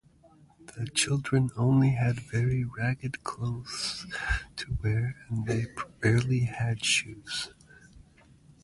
[0.79, 4.07] The children only had very ragged clothes
[4.55, 5.67] to wear and they
[6.01, 7.51] rarely had shoes.